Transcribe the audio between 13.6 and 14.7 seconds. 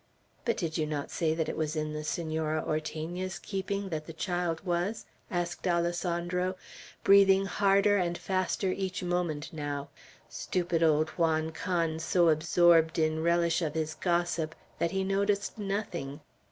of his gossip,